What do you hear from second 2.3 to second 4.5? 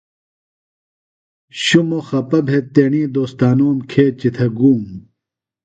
بھےۡ تیݨی دوستانوم کیچیۡ